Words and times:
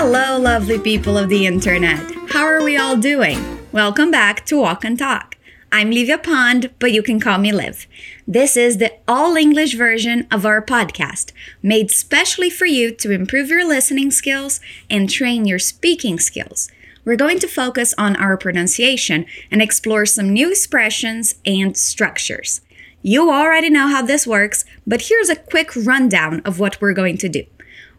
Hello, 0.00 0.38
lovely 0.38 0.78
people 0.78 1.18
of 1.18 1.28
the 1.28 1.44
internet. 1.44 1.98
How 2.28 2.44
are 2.44 2.62
we 2.62 2.76
all 2.76 2.96
doing? 2.96 3.58
Welcome 3.72 4.12
back 4.12 4.46
to 4.46 4.56
Walk 4.56 4.84
and 4.84 4.96
Talk. 4.96 5.36
I'm 5.72 5.90
Livia 5.90 6.18
Pond, 6.18 6.70
but 6.78 6.92
you 6.92 7.02
can 7.02 7.18
call 7.18 7.38
me 7.38 7.50
Liv. 7.50 7.88
This 8.24 8.56
is 8.56 8.78
the 8.78 8.92
all 9.08 9.34
English 9.34 9.74
version 9.74 10.28
of 10.30 10.46
our 10.46 10.64
podcast, 10.64 11.32
made 11.64 11.90
specially 11.90 12.48
for 12.48 12.64
you 12.64 12.92
to 12.94 13.10
improve 13.10 13.48
your 13.48 13.66
listening 13.66 14.12
skills 14.12 14.60
and 14.88 15.10
train 15.10 15.46
your 15.46 15.58
speaking 15.58 16.20
skills. 16.20 16.70
We're 17.04 17.16
going 17.16 17.40
to 17.40 17.48
focus 17.48 17.92
on 17.98 18.14
our 18.14 18.36
pronunciation 18.36 19.26
and 19.50 19.60
explore 19.60 20.06
some 20.06 20.32
new 20.32 20.52
expressions 20.52 21.34
and 21.44 21.76
structures. 21.76 22.60
You 23.02 23.32
already 23.32 23.68
know 23.68 23.88
how 23.88 24.02
this 24.02 24.28
works, 24.28 24.64
but 24.86 25.08
here's 25.08 25.28
a 25.28 25.34
quick 25.34 25.74
rundown 25.74 26.40
of 26.44 26.60
what 26.60 26.80
we're 26.80 26.92
going 26.92 27.18
to 27.18 27.28
do. 27.28 27.42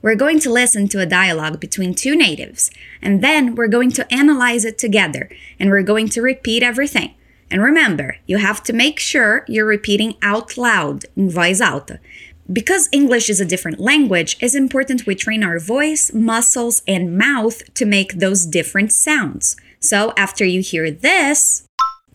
We're 0.02 0.16
going 0.16 0.40
to 0.42 0.52
listen 0.52 0.88
to 0.90 1.02
a 1.02 1.06
dialogue 1.06 1.60
between 1.60 1.94
two 1.94 2.16
natives, 2.16 2.72
and 3.02 3.24
then 3.24 3.56
we're 3.56 3.68
going 3.68 3.92
to 3.92 4.14
analyze 4.14 4.64
it 4.64 4.78
together, 4.78 5.30
and 5.60 5.70
we're 5.70 5.84
going 5.84 6.08
to 6.10 6.22
repeat 6.22 6.64
everything. 6.64 7.16
And 7.52 7.62
remember, 7.62 8.18
you 8.26 8.38
have 8.38 8.64
to 8.64 8.73
make 8.73 9.00
sure 9.00 9.44
you're 9.48 9.66
repeating 9.66 10.16
out 10.22 10.58
loud 10.58 11.06
in 11.16 11.30
voz 11.30 11.60
alta. 11.60 12.00
Because 12.52 12.90
English 12.92 13.30
is 13.30 13.40
a 13.40 13.46
different 13.46 13.80
language, 13.80 14.38
it's 14.40 14.56
important 14.56 15.06
we 15.06 15.16
train 15.16 15.44
our 15.44 15.60
voice, 15.60 16.14
muscles, 16.14 16.82
and 16.88 17.18
mouth 17.18 17.73
to 17.76 17.86
make 17.86 18.14
those 18.14 18.46
different 18.46 18.92
sounds. 18.92 19.56
So 19.80 20.14
after 20.18 20.46
you 20.46 20.62
hear 20.62 20.90
this, 20.90 21.66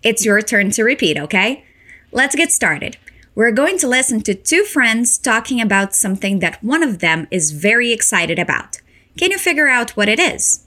it's 0.02 0.24
your 0.24 0.40
turn 0.42 0.70
to 0.72 0.84
repeat, 0.84 1.18
okay? 1.18 1.64
Let's 2.10 2.34
get 2.34 2.50
started. 2.50 2.96
We're 3.36 3.50
going 3.50 3.78
to 3.78 3.88
listen 3.88 4.22
to 4.22 4.34
two 4.34 4.62
friends 4.62 5.18
talking 5.18 5.60
about 5.60 5.92
something 5.92 6.38
that 6.38 6.62
one 6.62 6.84
of 6.84 7.00
them 7.00 7.26
is 7.32 7.50
very 7.50 7.92
excited 7.92 8.38
about. 8.38 8.80
Can 9.18 9.32
you 9.32 9.38
figure 9.38 9.66
out 9.66 9.90
what 9.96 10.08
it 10.08 10.20
is? 10.20 10.64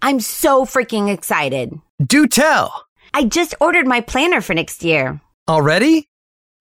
I'm 0.00 0.20
so 0.20 0.64
freaking 0.64 1.12
excited. 1.12 1.80
Do 2.00 2.28
tell. 2.28 2.86
I 3.12 3.24
just 3.24 3.56
ordered 3.60 3.86
my 3.88 4.00
planner 4.00 4.40
for 4.40 4.54
next 4.54 4.84
year. 4.84 5.20
Already? 5.48 6.08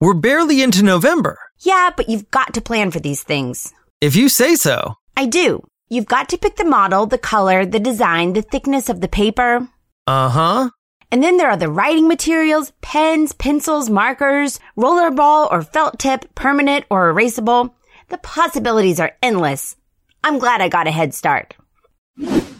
We're 0.01 0.15
barely 0.15 0.63
into 0.63 0.81
November. 0.83 1.37
Yeah, 1.59 1.91
but 1.95 2.09
you've 2.09 2.31
got 2.31 2.55
to 2.55 2.61
plan 2.61 2.89
for 2.89 2.99
these 2.99 3.21
things. 3.21 3.73
If 4.01 4.15
you 4.15 4.27
say 4.27 4.55
so. 4.55 4.95
I 5.15 5.27
do. 5.27 5.67
You've 5.87 6.07
got 6.07 6.29
to 6.29 6.37
pick 6.39 6.55
the 6.55 6.65
model, 6.65 7.05
the 7.05 7.19
color, 7.19 7.63
the 7.63 7.79
design, 7.79 8.33
the 8.33 8.41
thickness 8.41 8.89
of 8.89 9.01
the 9.01 9.07
paper. 9.07 9.67
Uh 10.07 10.29
huh. 10.29 10.69
And 11.15 11.23
then 11.23 11.37
there 11.37 11.49
are 11.49 11.55
the 11.55 11.71
writing 11.71 12.09
materials, 12.09 12.73
pens, 12.81 13.31
pencils, 13.31 13.89
markers, 13.89 14.59
rollerball 14.77 15.49
or 15.49 15.61
felt 15.61 15.97
tip, 15.97 16.35
permanent 16.35 16.83
or 16.89 17.13
erasable. 17.13 17.71
The 18.09 18.17
possibilities 18.17 18.99
are 18.99 19.15
endless. 19.23 19.77
I'm 20.25 20.39
glad 20.39 20.59
I 20.59 20.67
got 20.67 20.87
a 20.87 20.91
head 20.91 21.13
start. 21.13 21.55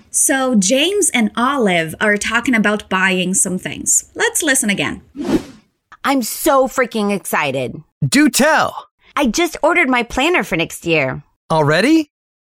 So, 0.09 0.56
James 0.56 1.09
and 1.09 1.31
Olive 1.36 1.95
are 2.00 2.16
talking 2.16 2.56
about 2.56 2.89
buying 2.89 3.33
some 3.33 3.58
things. 3.58 4.09
Let's 4.16 4.42
listen 4.42 4.70
again. 4.70 5.02
I'm 6.06 6.22
so 6.22 6.70
freaking 6.70 7.14
excited. 7.14 7.76
Do 8.08 8.30
tell. 8.30 8.88
I 9.17 9.28
just 9.28 9.58
ordered 9.64 9.89
my 9.89 10.03
planner 10.03 10.45
for 10.45 10.56
next 10.56 10.86
year. 10.86 11.22
Already? 11.52 12.09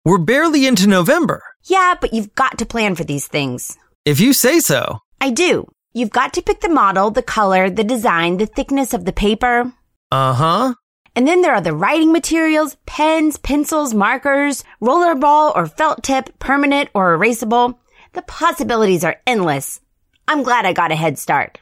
We're 0.05 0.19
barely 0.19 0.67
into 0.67 0.89
November. 0.89 1.43
Yeah, 1.65 1.95
but 1.99 2.13
you've 2.13 2.35
got 2.35 2.59
to 2.59 2.67
plan 2.67 2.97
for 2.97 3.05
these 3.05 3.27
things. 3.27 3.79
If 4.05 4.21
you 4.21 4.35
say 4.35 4.61
so. 4.61 4.99
I 5.23 5.31
do. 5.31 5.67
You've 5.97 6.11
got 6.11 6.35
to 6.35 6.43
pick 6.43 6.61
the 6.61 6.69
model, 6.69 7.11
the 7.11 7.23
color, 7.23 7.71
the 7.71 7.83
design, 7.83 8.37
the 8.37 8.45
thickness 8.45 8.93
of 8.93 9.07
the 9.07 9.15
paper. 9.15 9.73
Uh 10.13 10.35
huh. 10.35 10.75
And 11.15 11.27
then 11.27 11.41
there 11.41 11.55
are 11.55 11.63
the 11.63 11.73
writing 11.73 12.13
materials, 12.13 12.77
pens, 12.85 13.39
pencils, 13.39 13.95
markers, 13.95 14.63
rollerball 14.79 15.57
or 15.57 15.67
felt 15.67 16.03
tip, 16.03 16.39
permanent 16.39 16.91
or 16.93 17.17
erasable. 17.17 17.79
The 18.13 18.21
possibilities 18.21 19.05
are 19.05 19.23
endless. 19.27 19.81
I'm 20.29 20.43
glad 20.43 20.67
I 20.67 20.75
got 20.75 20.93
a 20.93 20.97
head 20.97 21.19
start. 21.19 21.61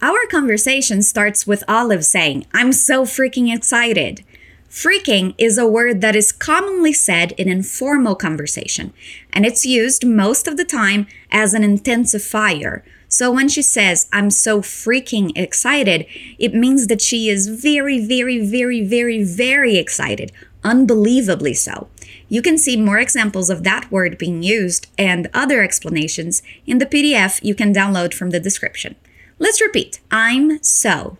Our 0.00 0.26
conversation 0.30 1.02
starts 1.02 1.44
with 1.44 1.64
Olive 1.66 2.04
saying, 2.04 2.46
I'm 2.54 2.72
so 2.72 3.02
freaking 3.02 3.52
excited. 3.52 4.24
Freaking 4.70 5.34
is 5.38 5.58
a 5.58 5.66
word 5.66 6.02
that 6.02 6.14
is 6.14 6.30
commonly 6.30 6.92
said 6.92 7.32
in 7.32 7.48
informal 7.48 8.14
conversation, 8.14 8.92
and 9.32 9.44
it's 9.44 9.66
used 9.66 10.06
most 10.06 10.46
of 10.46 10.56
the 10.56 10.64
time 10.64 11.08
as 11.32 11.52
an 11.52 11.62
intensifier. 11.62 12.82
So 13.08 13.32
when 13.32 13.48
she 13.48 13.62
says, 13.62 14.06
I'm 14.12 14.30
so 14.30 14.60
freaking 14.60 15.32
excited, 15.34 16.06
it 16.38 16.54
means 16.54 16.88
that 16.88 17.00
she 17.00 17.28
is 17.28 17.48
very, 17.48 17.98
very, 18.04 18.44
very, 18.44 18.84
very, 18.84 19.24
very 19.24 19.76
excited, 19.76 20.30
unbelievably 20.62 21.54
so. 21.54 21.88
You 22.28 22.42
can 22.42 22.58
see 22.58 22.76
more 22.76 22.98
examples 22.98 23.48
of 23.48 23.64
that 23.64 23.90
word 23.90 24.18
being 24.18 24.42
used 24.42 24.88
and 24.98 25.30
other 25.32 25.62
explanations 25.62 26.42
in 26.66 26.78
the 26.78 26.86
PDF 26.86 27.42
you 27.42 27.54
can 27.54 27.72
download 27.72 28.12
from 28.12 28.30
the 28.30 28.40
description. 28.40 28.96
Let's 29.38 29.60
repeat 29.60 30.00
I'm 30.10 30.62
so 30.62 31.16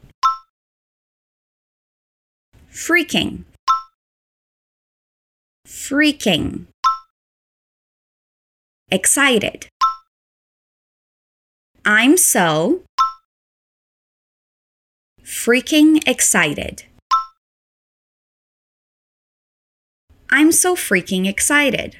freaking, 2.70 3.44
freaking, 5.66 6.66
excited. 8.90 9.68
I'm 11.84 12.16
so 12.16 12.82
freaking 15.22 16.06
excited. 16.06 16.84
I'm 20.30 20.52
so 20.52 20.74
freaking 20.74 21.26
excited. 21.26 21.96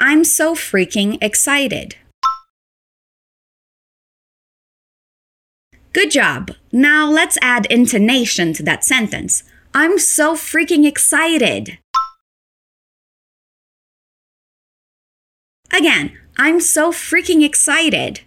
I'm 0.00 0.24
so 0.24 0.54
freaking 0.54 1.18
excited. 1.22 1.96
Good 5.92 6.10
job. 6.10 6.50
Now 6.72 7.08
let's 7.10 7.38
add 7.40 7.66
intonation 7.66 8.52
to 8.54 8.62
that 8.64 8.84
sentence. 8.84 9.44
I'm 9.72 9.98
so 9.98 10.34
freaking 10.34 10.86
excited. 10.86 11.78
Again, 15.72 16.16
I'm 16.36 16.60
so 16.60 16.92
freaking 16.92 17.44
excited. 17.44 18.20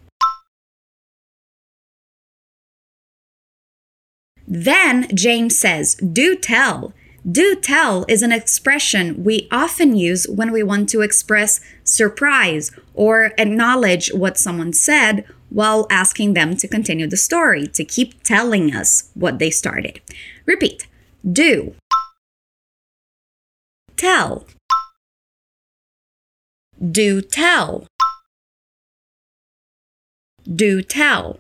Then 4.47 5.07
James 5.16 5.59
says, 5.59 5.95
Do 5.95 6.35
tell. 6.35 6.94
Do 7.29 7.55
tell 7.55 8.05
is 8.07 8.22
an 8.22 8.31
expression 8.31 9.23
we 9.23 9.47
often 9.51 9.95
use 9.95 10.25
when 10.27 10.51
we 10.51 10.63
want 10.63 10.89
to 10.89 11.01
express 11.01 11.59
surprise 11.83 12.72
or 12.94 13.33
acknowledge 13.38 14.11
what 14.13 14.38
someone 14.38 14.73
said 14.73 15.25
while 15.50 15.85
asking 15.89 16.33
them 16.33 16.56
to 16.57 16.67
continue 16.67 17.07
the 17.07 17.17
story, 17.17 17.67
to 17.67 17.83
keep 17.83 18.23
telling 18.23 18.73
us 18.73 19.11
what 19.13 19.38
they 19.39 19.50
started. 19.50 20.01
Repeat 20.45 20.88
do, 21.29 21.75
tell, 23.97 24.45
do 26.79 27.22
tell, 27.22 27.88
do 30.44 30.81
tell. 30.81 31.40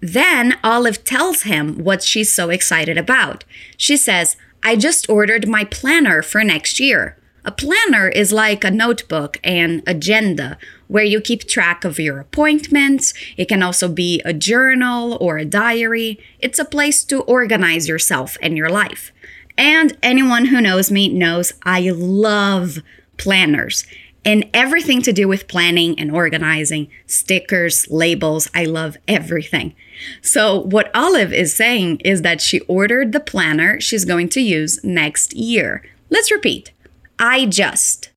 Then 0.00 0.58
Olive 0.62 1.02
tells 1.04 1.42
him 1.42 1.78
what 1.78 2.02
she's 2.02 2.32
so 2.32 2.50
excited 2.50 2.98
about. 2.98 3.44
She 3.76 3.96
says, 3.96 4.36
I 4.62 4.76
just 4.76 5.08
ordered 5.08 5.48
my 5.48 5.64
planner 5.64 6.22
for 6.22 6.44
next 6.44 6.78
year. 6.78 7.18
A 7.46 7.52
planner 7.52 8.08
is 8.08 8.32
like 8.32 8.64
a 8.64 8.70
notebook 8.70 9.38
and 9.42 9.82
agenda 9.86 10.56
where 10.88 11.04
you 11.04 11.20
keep 11.20 11.48
track 11.48 11.84
of 11.84 11.98
your 11.98 12.20
appointments. 12.20 13.12
It 13.36 13.48
can 13.48 13.62
also 13.62 13.88
be 13.88 14.22
a 14.24 14.32
journal 14.32 15.18
or 15.20 15.38
a 15.38 15.44
diary. 15.44 16.18
It's 16.38 16.58
a 16.58 16.64
place 16.64 17.04
to 17.04 17.22
organize 17.22 17.88
yourself 17.88 18.36
and 18.40 18.56
your 18.56 18.70
life. 18.70 19.12
And 19.56 19.96
anyone 20.02 20.46
who 20.46 20.60
knows 20.60 20.90
me 20.90 21.08
knows 21.08 21.52
I 21.62 21.90
love 21.90 22.78
planners 23.16 23.84
and 24.24 24.48
everything 24.54 25.02
to 25.02 25.12
do 25.12 25.28
with 25.28 25.48
planning 25.48 25.98
and 25.98 26.10
organizing, 26.10 26.88
stickers, 27.06 27.86
labels. 27.90 28.48
I 28.54 28.64
love 28.64 28.96
everything. 29.06 29.74
So, 30.22 30.58
what 30.58 30.90
Olive 30.94 31.32
is 31.32 31.54
saying 31.54 32.00
is 32.00 32.22
that 32.22 32.40
she 32.40 32.60
ordered 32.60 33.12
the 33.12 33.20
planner 33.20 33.80
she's 33.80 34.04
going 34.04 34.28
to 34.30 34.40
use 34.40 34.82
next 34.82 35.34
year. 35.34 35.84
Let's 36.10 36.30
repeat 36.30 36.72
I 37.18 37.46
just 37.46 38.10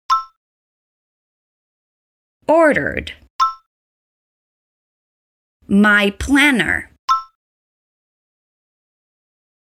ordered 2.47 3.13
my 5.67 6.11
planner 6.11 6.89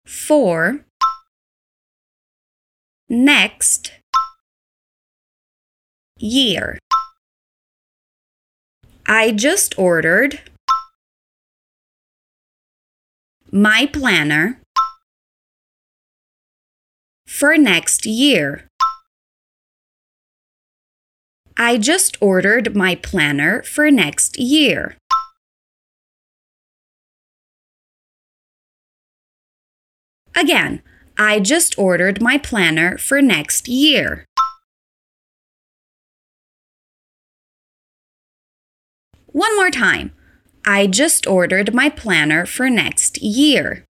for 0.04 0.84
next 3.12 3.92
year. 6.18 6.78
I 9.06 9.32
just 9.32 9.78
ordered 9.78 10.40
my 13.50 13.84
planner 13.92 14.62
for 17.26 17.58
next 17.58 18.06
year. 18.06 18.66
I 21.58 21.76
just 21.76 22.16
ordered 22.22 22.74
my 22.74 22.94
planner 22.94 23.62
for 23.62 23.90
next 23.90 24.38
year. 24.38 24.96
Again, 30.34 30.80
I 31.24 31.38
just 31.38 31.78
ordered 31.78 32.20
my 32.20 32.36
planner 32.36 32.98
for 32.98 33.22
next 33.22 33.68
year. 33.68 34.24
One 39.26 39.54
more 39.54 39.70
time. 39.70 40.10
I 40.66 40.88
just 40.88 41.28
ordered 41.28 41.72
my 41.72 41.90
planner 41.90 42.44
for 42.44 42.68
next 42.68 43.22
year. 43.22 43.84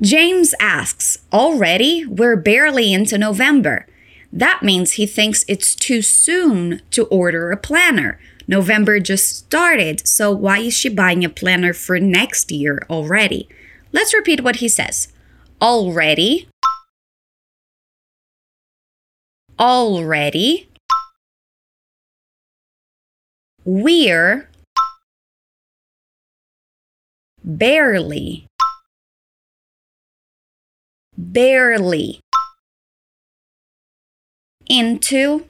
James 0.00 0.54
asks, 0.58 1.18
Already? 1.34 2.06
We're 2.06 2.36
barely 2.36 2.94
into 2.94 3.18
November. 3.18 3.86
That 4.32 4.62
means 4.62 4.92
he 4.92 5.04
thinks 5.04 5.44
it's 5.48 5.74
too 5.74 6.00
soon 6.00 6.80
to 6.92 7.04
order 7.08 7.50
a 7.50 7.58
planner. 7.58 8.18
November 8.46 9.00
just 9.00 9.36
started, 9.36 10.06
so 10.06 10.30
why 10.30 10.58
is 10.58 10.74
she 10.74 10.88
buying 10.88 11.24
a 11.24 11.28
planner 11.28 11.72
for 11.72 11.98
next 11.98 12.50
year 12.50 12.84
already? 12.90 13.48
Let's 13.92 14.14
repeat 14.14 14.42
what 14.42 14.56
he 14.56 14.68
says. 14.68 15.08
Already. 15.60 16.48
Already. 19.58 20.68
We're 23.64 24.48
barely 27.44 28.46
barely 31.16 32.20
into 34.66 35.46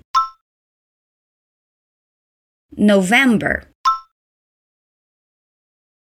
November. 2.76 3.64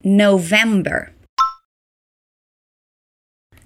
November. 0.03 1.11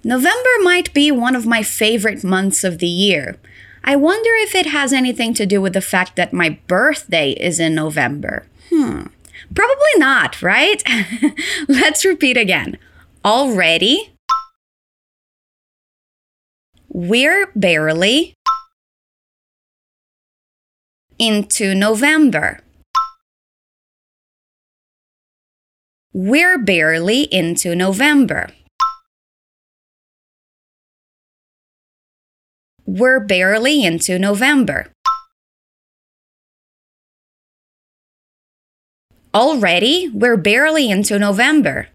November 0.04 0.50
might 0.62 0.92
be 0.92 1.10
one 1.10 1.36
of 1.36 1.46
my 1.46 1.62
favorite 1.62 2.24
months 2.24 2.64
of 2.64 2.78
the 2.78 2.88
year. 2.88 3.36
I 3.84 3.96
wonder 3.96 4.30
if 4.34 4.54
it 4.54 4.66
has 4.66 4.92
anything 4.92 5.34
to 5.34 5.46
do 5.46 5.60
with 5.60 5.74
the 5.74 5.80
fact 5.80 6.16
that 6.16 6.32
my 6.32 6.58
birthday 6.66 7.32
is 7.32 7.60
in 7.60 7.74
November. 7.74 8.46
Hmm. 8.70 9.06
Probably 9.54 9.94
not, 9.98 10.40
right? 10.42 10.82
Let's 11.68 12.04
repeat 12.04 12.36
again. 12.36 12.78
Already 13.24 14.12
we're 16.94 17.50
barely 17.56 18.34
into 21.18 21.74
November. 21.74 22.60
We're 26.14 26.58
barely 26.58 27.22
into 27.22 27.74
November. 27.74 28.50
We're 32.84 33.20
barely 33.20 33.82
into 33.82 34.18
November. 34.18 34.92
Already, 39.34 40.10
we're 40.12 40.36
barely 40.36 40.90
into 40.90 41.18
November. 41.18 41.88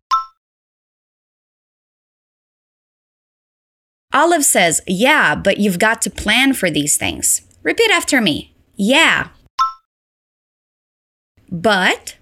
Olive 4.11 4.43
says, 4.43 4.81
Yeah, 4.87 5.35
but 5.35 5.59
you've 5.59 5.77
got 5.77 6.01
to 6.01 6.09
plan 6.09 6.53
for 6.53 6.71
these 6.71 6.97
things. 6.97 7.41
Repeat 7.61 7.91
after 7.91 8.19
me. 8.19 8.55
Yeah. 8.75 9.27
But 11.51 12.15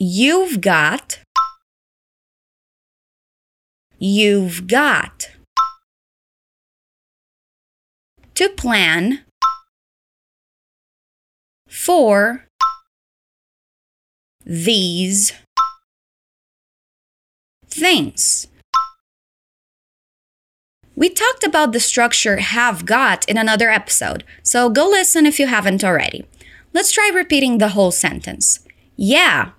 you've 0.00 0.62
got, 0.62 1.20
you've 3.98 4.66
got 4.66 5.30
to 8.34 8.48
plan 8.48 9.20
for 11.68 12.46
these 14.46 15.34
things. 17.68 18.46
We 20.96 21.10
talked 21.10 21.44
about 21.44 21.72
the 21.72 21.80
structure 21.80 22.38
have 22.38 22.86
got 22.86 23.28
in 23.28 23.36
another 23.36 23.70
episode, 23.70 24.24
so 24.42 24.70
go 24.70 24.88
listen 24.88 25.26
if 25.26 25.38
you 25.38 25.46
haven't 25.46 25.84
already. 25.84 26.26
Let's 26.72 26.90
try 26.90 27.10
repeating 27.12 27.58
the 27.58 27.68
whole 27.68 27.90
sentence. 27.90 28.60
Yeah. 28.96 29.50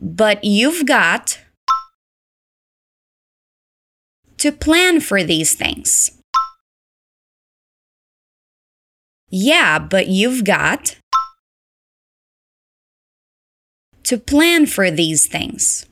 But 0.00 0.44
you've 0.44 0.86
got 0.86 1.38
to 4.38 4.52
plan 4.52 5.00
for 5.00 5.24
these 5.24 5.54
things. 5.54 6.12
Yeah, 9.30 9.78
but 9.78 10.06
you've 10.06 10.44
got 10.44 10.96
to 14.04 14.16
plan 14.16 14.66
for 14.66 14.90
these 14.90 15.26
things. 15.26 15.84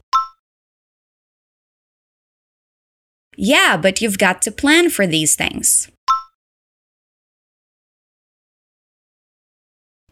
Yeah, 3.36 3.76
but 3.76 4.00
you've 4.00 4.18
got 4.18 4.40
to 4.42 4.50
plan 4.50 4.88
for 4.88 5.06
these 5.06 5.34
things. 5.34 5.90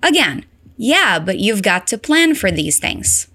Again, 0.02 0.44
yeah, 0.76 1.18
but 1.18 1.38
you've 1.38 1.62
got 1.62 1.86
to 1.86 1.96
plan 1.96 2.34
for 2.34 2.50
these 2.50 2.78
things. 2.78 3.28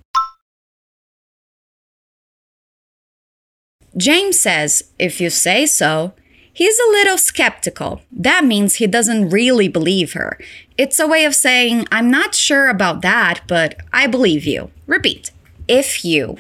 James 3.97 4.39
says, 4.39 4.83
if 4.97 5.19
you 5.19 5.29
say 5.29 5.65
so, 5.65 6.13
he's 6.53 6.79
a 6.79 6.91
little 6.91 7.17
skeptical. 7.17 8.01
That 8.11 8.45
means 8.45 8.75
he 8.75 8.87
doesn't 8.87 9.29
really 9.29 9.67
believe 9.67 10.13
her. 10.13 10.37
It's 10.77 10.99
a 10.99 11.07
way 11.07 11.25
of 11.25 11.35
saying, 11.35 11.87
I'm 11.91 12.11
not 12.11 12.35
sure 12.35 12.69
about 12.69 13.01
that, 13.01 13.41
but 13.47 13.75
I 13.91 14.07
believe 14.07 14.45
you. 14.45 14.71
Repeat, 14.87 15.31
if 15.67 16.05
you 16.05 16.37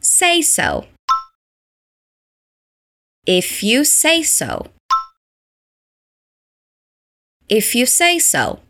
say 0.00 0.42
so. 0.42 0.86
If 3.26 3.62
you 3.62 3.84
say 3.84 4.22
so. 4.22 4.66
If 7.48 7.74
you 7.74 7.86
say 7.86 8.18
so. 8.18 8.60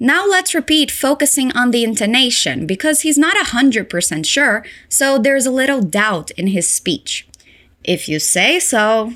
Now 0.00 0.26
let's 0.26 0.54
repeat 0.54 0.90
focusing 0.90 1.50
on 1.52 1.72
the 1.72 1.82
intonation 1.82 2.66
because 2.66 3.00
he's 3.00 3.18
not 3.18 3.36
100% 3.36 4.24
sure, 4.26 4.64
so 4.88 5.18
there's 5.18 5.46
a 5.46 5.50
little 5.50 5.82
doubt 5.82 6.30
in 6.32 6.48
his 6.48 6.70
speech. 6.70 7.26
If 7.82 8.08
you 8.08 8.20
say 8.20 8.60
so. 8.60 9.14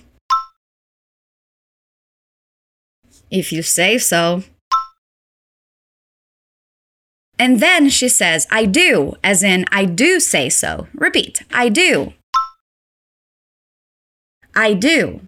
If 3.31 3.53
you 3.53 3.63
say 3.63 3.99
so. 3.99 4.43
And 7.39 7.61
then 7.61 7.89
she 7.89 8.09
says, 8.09 8.47
I 8.51 8.67
do, 8.67 9.15
as 9.23 9.43
in, 9.43 9.65
I 9.73 9.85
do 9.85 10.21
say 10.21 10.49
so. 10.49 10.89
Repeat, 10.95 11.43
I 11.53 11.69
do. 11.69 12.13
I 14.55 14.75
do. 14.75 15.23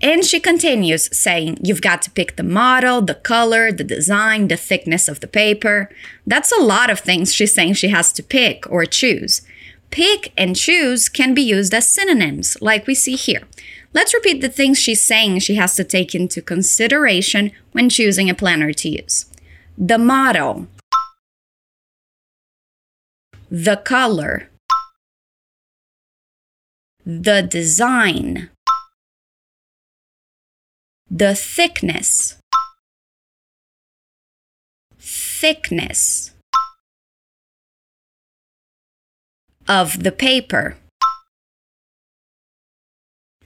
And 0.00 0.24
she 0.24 0.38
continues 0.38 1.14
saying, 1.16 1.58
You've 1.62 1.82
got 1.82 2.02
to 2.02 2.10
pick 2.10 2.36
the 2.36 2.44
model, 2.44 3.02
the 3.02 3.14
color, 3.14 3.72
the 3.72 3.84
design, 3.84 4.48
the 4.48 4.56
thickness 4.56 5.08
of 5.08 5.20
the 5.20 5.26
paper. 5.26 5.90
That's 6.26 6.52
a 6.52 6.62
lot 6.62 6.90
of 6.90 7.00
things 7.00 7.34
she's 7.34 7.54
saying 7.54 7.74
she 7.74 7.88
has 7.88 8.12
to 8.12 8.22
pick 8.22 8.70
or 8.70 8.86
choose. 8.86 9.42
Pick 9.90 10.32
and 10.36 10.54
choose 10.54 11.08
can 11.08 11.34
be 11.34 11.42
used 11.42 11.74
as 11.74 11.90
synonyms, 11.90 12.60
like 12.60 12.86
we 12.86 12.94
see 12.94 13.16
here. 13.16 13.42
Let's 13.94 14.14
repeat 14.14 14.40
the 14.40 14.50
things 14.50 14.78
she's 14.78 15.02
saying 15.02 15.40
she 15.40 15.54
has 15.54 15.74
to 15.76 15.84
take 15.84 16.14
into 16.14 16.42
consideration 16.42 17.50
when 17.72 17.88
choosing 17.88 18.28
a 18.28 18.34
planner 18.34 18.72
to 18.72 18.88
use 18.88 19.26
the 19.78 19.98
model, 19.98 20.66
the 23.50 23.76
color, 23.76 24.50
the 27.06 27.42
design, 27.42 28.50
the 31.10 31.34
thickness, 31.34 32.36
thickness 34.98 36.32
of 39.66 40.02
the 40.02 40.12
paper. 40.12 40.76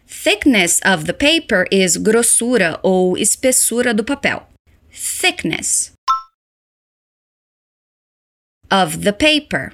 Thickness 0.06 0.80
of 0.84 1.06
the 1.06 1.14
paper 1.14 1.66
is 1.70 1.98
grossura 1.98 2.78
ou 2.84 3.16
espessura 3.16 3.94
do 3.94 4.02
papel. 4.02 4.46
thickness 4.92 5.92
of 8.70 9.04
the 9.04 9.12
paper. 9.12 9.72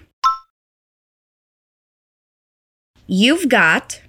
You've 3.07 3.49
got 3.49 4.01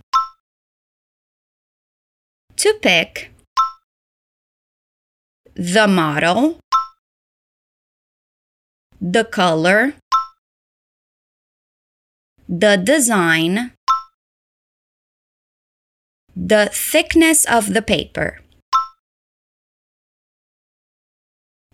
to 2.57 2.73
pick 2.81 3.31
the 5.59 5.89
model, 5.89 6.57
the 9.01 9.25
color, 9.25 9.93
the 12.47 12.77
design, 12.77 13.73
the 16.33 16.69
thickness 16.71 17.43
of 17.43 17.73
the 17.73 17.81
paper. 17.81 18.39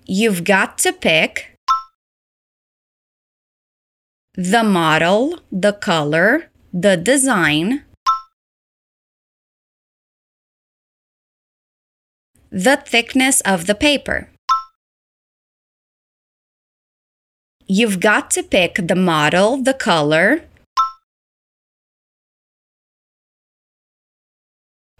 You've 0.08 0.44
got 0.44 0.80
to 0.80 0.92
pick 0.92 1.56
the 4.34 4.64
model, 4.64 5.42
the 5.52 5.74
color, 5.74 6.50
the 6.74 6.98
design, 6.98 7.84
the 12.56 12.78
thickness 12.78 13.42
of 13.42 13.68
the 13.68 13.76
paper. 13.76 14.30
You've 17.68 18.00
got 18.00 18.32
to 18.32 18.44
pick 18.44 18.76
the 18.88 18.96
model, 18.96 19.58
the 19.62 19.74
color, 19.74 20.46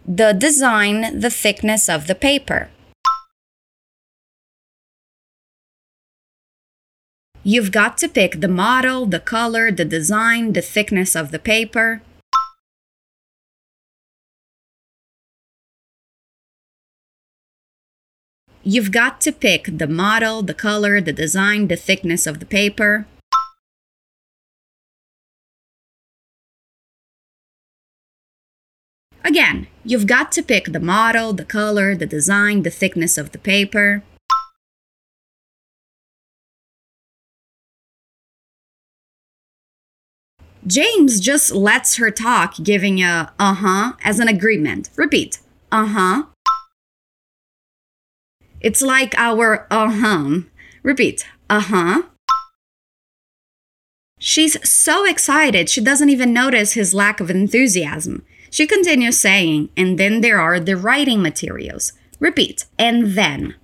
the 0.06 0.34
design, 0.34 1.20
the 1.20 1.30
thickness 1.30 1.88
of 1.88 2.08
the 2.08 2.14
paper. 2.14 2.68
You've 7.42 7.72
got 7.72 7.96
to 7.98 8.08
pick 8.08 8.42
the 8.42 8.48
model, 8.48 9.06
the 9.06 9.20
color, 9.20 9.72
the 9.72 9.86
design, 9.86 10.52
the 10.52 10.60
thickness 10.60 11.16
of 11.16 11.30
the 11.30 11.38
paper. 11.38 12.02
You've 18.68 18.90
got 18.90 19.20
to 19.20 19.30
pick 19.30 19.78
the 19.78 19.86
model, 19.86 20.42
the 20.42 20.52
color, 20.52 21.00
the 21.00 21.12
design, 21.12 21.68
the 21.68 21.76
thickness 21.76 22.26
of 22.26 22.40
the 22.40 22.44
paper. 22.46 23.06
Again, 29.24 29.68
you've 29.84 30.08
got 30.08 30.32
to 30.32 30.42
pick 30.42 30.72
the 30.72 30.80
model, 30.80 31.32
the 31.32 31.44
color, 31.44 31.94
the 31.94 32.06
design, 32.06 32.64
the 32.64 32.70
thickness 32.70 33.16
of 33.16 33.30
the 33.30 33.38
paper. 33.38 34.02
James 40.66 41.20
just 41.20 41.52
lets 41.52 41.98
her 41.98 42.10
talk, 42.10 42.56
giving 42.60 43.00
a 43.00 43.32
uh 43.38 43.54
huh 43.54 43.92
as 44.02 44.18
an 44.18 44.26
agreement. 44.26 44.90
Repeat 44.96 45.38
uh 45.70 45.86
huh. 45.86 46.22
It's 48.66 48.82
like 48.82 49.14
our 49.16 49.64
uh 49.70 49.88
huh. 49.88 50.40
Repeat 50.82 51.24
uh 51.48 51.60
huh. 51.60 52.02
She's 54.18 54.56
so 54.68 55.04
excited 55.04 55.68
she 55.68 55.80
doesn't 55.80 56.10
even 56.10 56.32
notice 56.32 56.72
his 56.72 56.92
lack 56.92 57.20
of 57.20 57.30
enthusiasm. 57.30 58.24
She 58.50 58.66
continues 58.66 59.20
saying, 59.20 59.68
and 59.76 60.00
then 60.00 60.20
there 60.20 60.40
are 60.40 60.58
the 60.58 60.76
writing 60.76 61.22
materials. 61.22 61.92
Repeat, 62.18 62.64
and 62.76 63.12
then. 63.12 63.54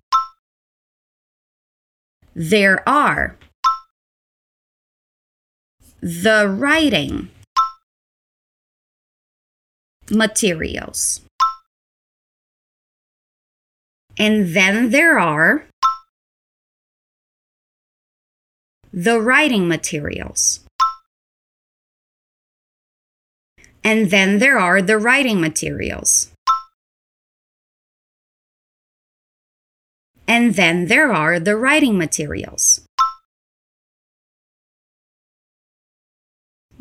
There 2.32 2.88
are 2.88 3.36
the 6.00 6.46
writing 6.46 7.28
materials. 10.08 11.22
And 14.18 14.54
then 14.54 14.90
there 14.90 15.18
are 15.18 15.66
the 18.92 19.20
writing 19.20 19.66
materials. 19.66 20.60
And 23.82 24.10
then 24.10 24.38
there 24.38 24.58
are 24.58 24.80
the 24.82 24.98
writing 24.98 25.40
materials. 25.40 26.30
And 30.28 30.54
then 30.54 30.86
there 30.86 31.12
are 31.12 31.40
the 31.40 31.56
writing 31.56 31.98
materials. 31.98 32.82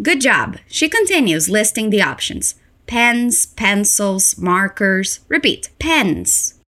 Good 0.02 0.22
job. 0.22 0.58
She 0.68 0.90
continues 0.90 1.50
listing 1.50 1.90
the 1.90 2.02
options 2.02 2.56
pens, 2.88 3.46
pencils, 3.46 4.38
markers. 4.38 5.22
Repeat 5.28 5.70
pens, 5.80 6.61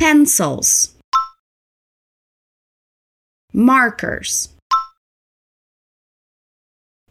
pencils, 0.00 0.96
markers, 3.52 4.48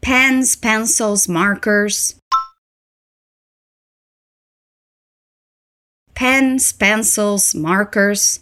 pens, 0.01 0.55
pencils, 0.55 1.27
markers, 1.27 2.15
pens, 6.15 6.73
pencils, 6.73 7.53
markers. 7.53 8.39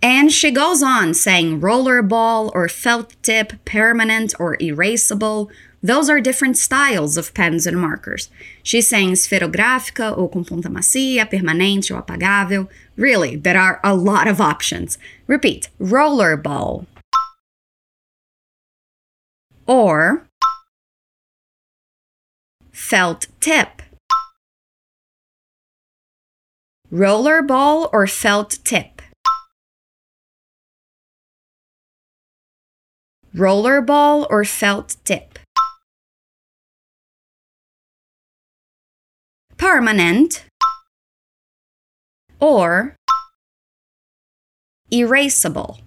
And 0.00 0.32
she 0.32 0.50
goes 0.50 0.82
on 0.82 1.12
saying 1.12 1.60
rollerball 1.60 2.50
or 2.54 2.66
felt 2.70 3.14
tip, 3.22 3.62
permanent 3.66 4.32
or 4.38 4.56
erasable. 4.56 5.50
Those 5.86 6.10
are 6.10 6.20
different 6.20 6.56
styles 6.56 7.16
of 7.16 7.32
pens 7.32 7.64
and 7.64 7.80
markers. 7.80 8.28
She's 8.64 8.88
saying 8.88 9.12
esferográfica 9.12 10.18
ou 10.18 10.28
com 10.28 10.42
ponta 10.42 10.68
macia, 10.68 11.24
permanente 11.24 11.92
ou 11.92 12.02
apagável. 12.02 12.68
Really, 12.96 13.36
there 13.36 13.56
are 13.56 13.78
a 13.84 13.94
lot 13.94 14.26
of 14.26 14.40
options. 14.40 14.98
Repeat 15.28 15.68
rollerball. 15.80 16.86
Or 19.68 20.26
felt 22.72 23.28
tip. 23.38 23.80
Rollerball 26.90 27.88
or 27.92 28.08
felt 28.08 28.58
tip. 28.64 29.02
rollerball 33.36 34.26
or 34.30 34.44
felt 34.44 34.96
tip. 35.04 35.38
Permanent 39.58 40.44
or 42.40 42.94
erasable. 44.92 45.78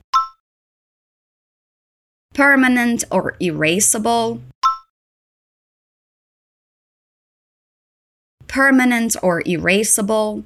Permanent 2.33 3.03
or 3.11 3.35
erasable. 3.39 4.41
Permanent 8.47 9.15
or 9.21 9.43
erasable. 9.43 10.43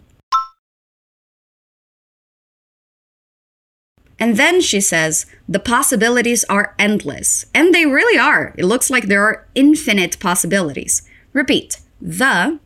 And 4.20 4.38
then 4.38 4.62
she 4.62 4.80
says, 4.80 5.26
the 5.50 5.60
possibilities 5.60 6.44
are 6.46 6.76
endless. 6.78 7.46
And 7.54 7.74
they 7.74 7.86
really 7.86 8.18
are. 8.18 8.54
It 8.58 8.66
looks 8.66 8.90
like 8.90 9.08
there 9.08 9.24
are 9.24 9.48
infinite 9.56 10.20
possibilities. 10.20 11.02
Repeat 11.34 11.80
the 12.02 12.60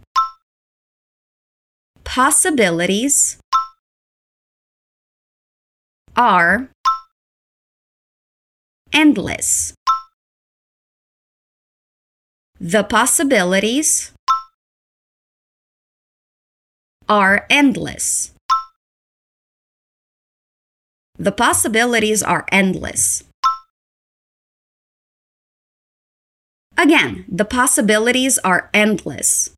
possibilities 2.07 3.37
are 6.15 6.69
endless. 8.93 9.73
The 12.59 12.83
possibilities 12.83 14.13
are 17.09 17.45
endless. 17.49 18.31
The 21.19 21.31
possibilities 21.31 22.23
are 22.23 22.45
endless. 22.51 23.23
Again, 26.77 27.25
the 27.27 27.45
possibilities 27.45 28.39
are 28.39 28.69
endless. 28.73 29.56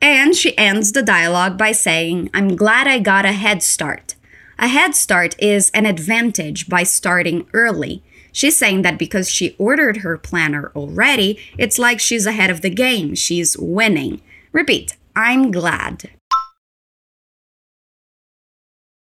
And 0.00 0.34
she 0.34 0.56
ends 0.56 0.92
the 0.92 1.02
dialogue 1.02 1.58
by 1.58 1.72
saying, 1.72 2.30
I'm 2.32 2.56
glad 2.56 2.86
I 2.86 2.98
got 2.98 3.26
a 3.26 3.32
head 3.32 3.62
start. 3.62 4.14
A 4.58 4.68
head 4.68 4.94
start 4.94 5.34
is 5.38 5.70
an 5.70 5.86
advantage 5.86 6.68
by 6.68 6.84
starting 6.84 7.46
early. 7.52 8.02
She's 8.32 8.56
saying 8.56 8.82
that 8.82 8.98
because 8.98 9.28
she 9.28 9.56
ordered 9.58 9.98
her 9.98 10.16
planner 10.16 10.72
already, 10.74 11.38
it's 11.58 11.78
like 11.78 12.00
she's 12.00 12.26
ahead 12.26 12.50
of 12.50 12.60
the 12.60 12.70
game. 12.70 13.14
She's 13.14 13.56
winning. 13.58 14.22
Repeat 14.52 14.96
I'm 15.16 15.50
glad. 15.50 16.10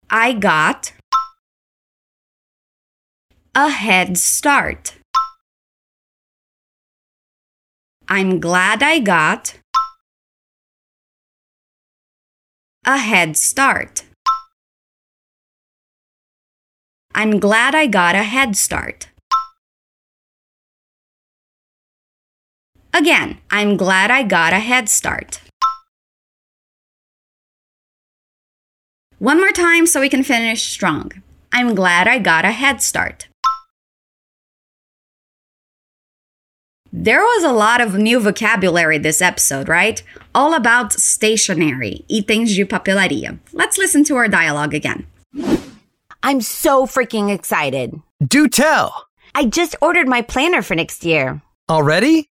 I 0.08 0.32
got 0.32 0.92
a 3.54 3.68
head 3.68 4.16
start. 4.16 4.94
I'm 8.08 8.38
glad 8.38 8.82
I 8.82 9.00
got 9.00 9.58
a 12.86 12.98
head 12.98 13.36
start. 13.36 14.04
I'm 17.12 17.40
glad 17.40 17.74
I 17.74 17.88
got 17.88 18.14
a 18.14 18.22
head 18.22 18.56
start. 18.56 19.08
Again, 22.94 23.38
I'm 23.50 23.76
glad 23.76 24.12
I 24.12 24.22
got 24.22 24.52
a 24.52 24.60
head 24.60 24.88
start. 24.88 25.40
One 29.18 29.38
more 29.38 29.50
time 29.50 29.86
so 29.86 30.00
we 30.00 30.08
can 30.08 30.22
finish 30.22 30.62
strong. 30.62 31.10
I'm 31.50 31.74
glad 31.74 32.06
I 32.06 32.20
got 32.20 32.44
a 32.44 32.52
head 32.52 32.82
start. 32.82 33.26
There 36.98 37.20
was 37.20 37.44
a 37.44 37.52
lot 37.52 37.82
of 37.82 37.94
new 37.94 38.18
vocabulary 38.20 38.96
this 38.96 39.20
episode, 39.20 39.68
right? 39.68 40.02
All 40.34 40.54
about 40.54 40.94
stationery, 40.94 42.06
itens 42.08 42.56
de 42.56 42.64
papelaria. 42.64 43.38
Let's 43.52 43.76
listen 43.76 44.02
to 44.04 44.16
our 44.16 44.28
dialogue 44.28 44.72
again. 44.72 45.06
I'm 46.22 46.40
so 46.40 46.86
freaking 46.86 47.30
excited. 47.30 48.00
Do 48.26 48.48
tell. 48.48 49.08
I 49.34 49.44
just 49.44 49.76
ordered 49.82 50.08
my 50.08 50.22
planner 50.22 50.62
for 50.62 50.74
next 50.74 51.04
year. 51.04 51.42
Already? 51.68 52.30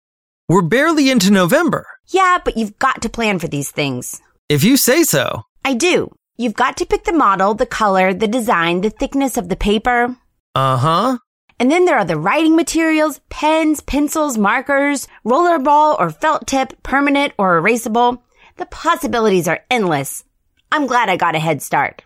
We're 0.49 0.63
barely 0.63 1.11
into 1.11 1.33
November. 1.33 1.85
Yeah, 2.07 2.39
but 2.45 2.57
you've 2.57 2.79
got 2.79 3.03
to 3.03 3.09
plan 3.09 3.41
for 3.41 3.49
these 3.49 3.73
things. 3.73 4.23
If 4.49 4.63
you 4.63 4.77
say 4.77 5.03
so. 5.03 5.43
I 5.65 5.75
do. 5.75 6.15
You've 6.37 6.55
got 6.55 6.77
to 6.77 6.87
pick 6.87 7.03
the 7.03 7.13
model, 7.13 7.55
the 7.55 7.67
color, 7.67 8.15
the 8.15 8.29
design, 8.29 8.83
the 8.83 8.91
thickness 8.91 9.37
of 9.37 9.49
the 9.49 9.57
paper. 9.57 10.15
Uh 10.55 10.77
huh. 10.77 11.19
And 11.63 11.71
then 11.71 11.85
there 11.85 11.97
are 11.97 12.05
the 12.05 12.19
writing 12.19 12.57
materials, 12.57 13.21
pens, 13.31 13.81
pencils, 13.81 14.37
markers, 14.37 15.07
rollerball 15.25 15.95
or 16.01 16.11
felt 16.11 16.49
tip, 16.49 16.83
permanent 16.83 17.35
or 17.39 17.63
erasable. 17.63 18.21
The 18.57 18.67
possibilities 18.67 19.47
are 19.47 19.63
endless. 19.71 20.25
I'm 20.73 20.89
glad 20.89 21.09
I 21.09 21.17
got 21.17 21.37
a 21.37 21.39
head 21.39 21.63
start. 21.63 22.03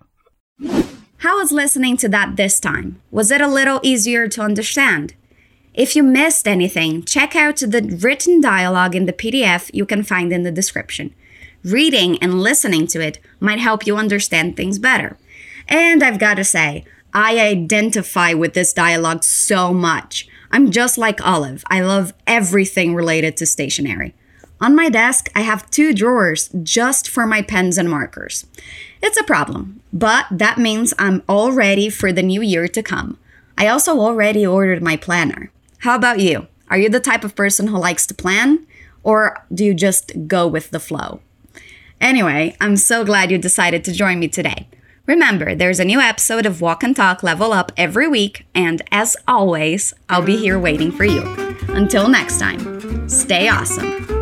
How 0.60 1.38
was 1.38 1.52
listening 1.52 1.96
to 1.96 2.08
that 2.10 2.36
this 2.36 2.60
time? 2.60 3.00
Was 3.10 3.30
it 3.30 3.40
a 3.40 3.48
little 3.48 3.80
easier 3.82 4.28
to 4.28 4.42
understand? 4.42 5.14
If 5.72 5.96
you 5.96 6.02
missed 6.02 6.46
anything, 6.46 7.02
check 7.04 7.34
out 7.34 7.56
the 7.56 7.98
written 8.02 8.42
dialogue 8.42 8.94
in 8.94 9.06
the 9.06 9.14
PDF 9.14 9.70
you 9.72 9.86
can 9.86 10.02
find 10.02 10.34
in 10.34 10.42
the 10.42 10.52
description. 10.52 11.14
Reading 11.64 12.18
and 12.18 12.42
listening 12.42 12.86
to 12.88 13.00
it 13.00 13.20
might 13.40 13.60
help 13.60 13.86
you 13.86 13.96
understand 13.96 14.54
things 14.54 14.78
better. 14.78 15.16
And 15.66 16.02
I've 16.02 16.18
got 16.18 16.34
to 16.34 16.44
say, 16.44 16.84
I 17.16 17.40
identify 17.40 18.34
with 18.34 18.52
this 18.52 18.74
dialogue 18.74 19.24
so 19.24 19.72
much. 19.72 20.28
I'm 20.50 20.70
just 20.70 20.98
like 20.98 21.26
Olive. 21.26 21.64
I 21.70 21.80
love 21.80 22.12
everything 22.26 22.94
related 22.94 23.38
to 23.38 23.46
stationery. 23.46 24.14
On 24.60 24.76
my 24.76 24.90
desk, 24.90 25.30
I 25.34 25.40
have 25.40 25.70
two 25.70 25.94
drawers 25.94 26.50
just 26.62 27.08
for 27.08 27.26
my 27.26 27.40
pens 27.40 27.78
and 27.78 27.88
markers. 27.88 28.44
It's 29.02 29.18
a 29.18 29.24
problem, 29.24 29.80
but 29.94 30.26
that 30.30 30.58
means 30.58 30.92
I'm 30.98 31.22
all 31.26 31.52
ready 31.52 31.88
for 31.88 32.12
the 32.12 32.22
new 32.22 32.42
year 32.42 32.68
to 32.68 32.82
come. 32.82 33.18
I 33.56 33.66
also 33.68 33.98
already 33.98 34.46
ordered 34.46 34.82
my 34.82 34.98
planner. 34.98 35.50
How 35.78 35.94
about 35.94 36.20
you? 36.20 36.48
Are 36.68 36.76
you 36.76 36.90
the 36.90 37.00
type 37.00 37.24
of 37.24 37.34
person 37.34 37.68
who 37.68 37.78
likes 37.78 38.06
to 38.08 38.14
plan? 38.14 38.66
Or 39.02 39.42
do 39.54 39.64
you 39.64 39.72
just 39.72 40.28
go 40.28 40.46
with 40.46 40.68
the 40.68 40.80
flow? 40.80 41.22
Anyway, 41.98 42.54
I'm 42.60 42.76
so 42.76 43.06
glad 43.06 43.30
you 43.30 43.38
decided 43.38 43.84
to 43.84 43.92
join 43.92 44.18
me 44.18 44.28
today. 44.28 44.68
Remember, 45.06 45.54
there's 45.54 45.78
a 45.78 45.84
new 45.84 46.00
episode 46.00 46.46
of 46.46 46.60
Walk 46.60 46.82
and 46.82 46.94
Talk 46.94 47.22
Level 47.22 47.52
Up 47.52 47.70
every 47.76 48.08
week, 48.08 48.44
and 48.54 48.82
as 48.90 49.16
always, 49.28 49.94
I'll 50.08 50.22
be 50.22 50.36
here 50.36 50.58
waiting 50.58 50.90
for 50.90 51.04
you. 51.04 51.22
Until 51.68 52.08
next 52.08 52.40
time, 52.40 53.08
stay 53.08 53.48
awesome. 53.48 54.15